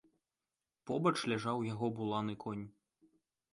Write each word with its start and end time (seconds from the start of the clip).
Побач 0.91 1.11
ляжаў 1.33 1.61
яго 1.73 1.91
буланы 2.01 2.35
конь. 2.47 2.67